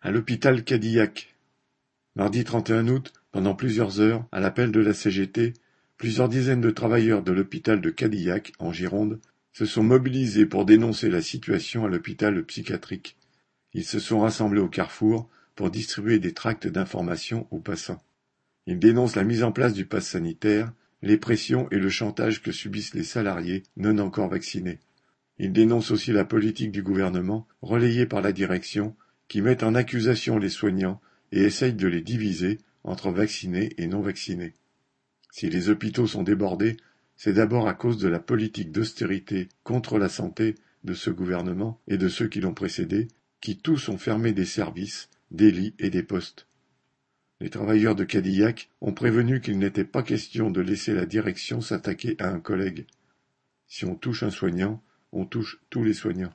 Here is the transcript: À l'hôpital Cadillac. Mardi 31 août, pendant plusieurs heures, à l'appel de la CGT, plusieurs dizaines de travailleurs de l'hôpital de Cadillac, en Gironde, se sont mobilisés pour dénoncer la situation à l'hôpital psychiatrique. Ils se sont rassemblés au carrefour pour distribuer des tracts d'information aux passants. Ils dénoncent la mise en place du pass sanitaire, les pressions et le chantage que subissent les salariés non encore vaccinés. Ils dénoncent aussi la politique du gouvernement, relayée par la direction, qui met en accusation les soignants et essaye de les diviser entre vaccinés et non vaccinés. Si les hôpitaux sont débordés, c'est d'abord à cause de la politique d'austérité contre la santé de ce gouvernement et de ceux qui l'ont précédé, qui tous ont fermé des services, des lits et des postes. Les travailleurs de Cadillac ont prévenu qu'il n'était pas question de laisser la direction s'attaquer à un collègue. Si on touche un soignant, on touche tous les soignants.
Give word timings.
À 0.00 0.12
l'hôpital 0.12 0.62
Cadillac. 0.62 1.34
Mardi 2.14 2.44
31 2.44 2.86
août, 2.86 3.12
pendant 3.32 3.56
plusieurs 3.56 4.00
heures, 4.00 4.24
à 4.30 4.38
l'appel 4.38 4.70
de 4.70 4.78
la 4.78 4.94
CGT, 4.94 5.54
plusieurs 5.96 6.28
dizaines 6.28 6.60
de 6.60 6.70
travailleurs 6.70 7.24
de 7.24 7.32
l'hôpital 7.32 7.80
de 7.80 7.90
Cadillac, 7.90 8.52
en 8.60 8.72
Gironde, 8.72 9.18
se 9.52 9.66
sont 9.66 9.82
mobilisés 9.82 10.46
pour 10.46 10.64
dénoncer 10.64 11.10
la 11.10 11.20
situation 11.20 11.84
à 11.84 11.88
l'hôpital 11.88 12.44
psychiatrique. 12.44 13.16
Ils 13.74 13.84
se 13.84 13.98
sont 13.98 14.20
rassemblés 14.20 14.60
au 14.60 14.68
carrefour 14.68 15.28
pour 15.56 15.68
distribuer 15.68 16.20
des 16.20 16.32
tracts 16.32 16.68
d'information 16.68 17.48
aux 17.50 17.58
passants. 17.58 18.00
Ils 18.68 18.78
dénoncent 18.78 19.16
la 19.16 19.24
mise 19.24 19.42
en 19.42 19.50
place 19.50 19.74
du 19.74 19.84
pass 19.84 20.06
sanitaire, 20.06 20.72
les 21.02 21.16
pressions 21.16 21.68
et 21.72 21.78
le 21.78 21.88
chantage 21.88 22.40
que 22.40 22.52
subissent 22.52 22.94
les 22.94 23.02
salariés 23.02 23.64
non 23.76 23.98
encore 23.98 24.28
vaccinés. 24.28 24.78
Ils 25.40 25.52
dénoncent 25.52 25.90
aussi 25.90 26.12
la 26.12 26.24
politique 26.24 26.70
du 26.70 26.84
gouvernement, 26.84 27.48
relayée 27.62 28.06
par 28.06 28.22
la 28.22 28.30
direction, 28.30 28.94
qui 29.28 29.42
met 29.42 29.62
en 29.62 29.74
accusation 29.74 30.38
les 30.38 30.48
soignants 30.48 31.00
et 31.32 31.42
essaye 31.42 31.74
de 31.74 31.86
les 31.86 32.00
diviser 32.00 32.58
entre 32.84 33.10
vaccinés 33.10 33.70
et 33.76 33.86
non 33.86 34.00
vaccinés. 34.00 34.54
Si 35.30 35.50
les 35.50 35.68
hôpitaux 35.68 36.06
sont 36.06 36.22
débordés, 36.22 36.76
c'est 37.16 37.34
d'abord 37.34 37.68
à 37.68 37.74
cause 37.74 37.98
de 37.98 38.08
la 38.08 38.20
politique 38.20 38.72
d'austérité 38.72 39.48
contre 39.62 39.98
la 39.98 40.08
santé 40.08 40.54
de 40.84 40.94
ce 40.94 41.10
gouvernement 41.10 41.80
et 41.88 41.98
de 41.98 42.08
ceux 42.08 42.28
qui 42.28 42.40
l'ont 42.40 42.54
précédé, 42.54 43.08
qui 43.40 43.58
tous 43.58 43.88
ont 43.88 43.98
fermé 43.98 44.32
des 44.32 44.46
services, 44.46 45.10
des 45.30 45.50
lits 45.50 45.74
et 45.78 45.90
des 45.90 46.02
postes. 46.02 46.46
Les 47.40 47.50
travailleurs 47.50 47.94
de 47.94 48.04
Cadillac 48.04 48.70
ont 48.80 48.92
prévenu 48.92 49.40
qu'il 49.40 49.58
n'était 49.58 49.84
pas 49.84 50.02
question 50.02 50.50
de 50.50 50.60
laisser 50.60 50.94
la 50.94 51.06
direction 51.06 51.60
s'attaquer 51.60 52.16
à 52.18 52.30
un 52.30 52.40
collègue. 52.40 52.86
Si 53.66 53.84
on 53.84 53.94
touche 53.94 54.22
un 54.22 54.30
soignant, 54.30 54.82
on 55.12 55.24
touche 55.24 55.60
tous 55.70 55.84
les 55.84 55.94
soignants. 55.94 56.34